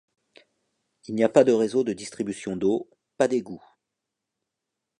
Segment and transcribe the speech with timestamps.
[1.07, 3.63] Il n’y a pas de réseau de distribution d’eau, pas d’égouts.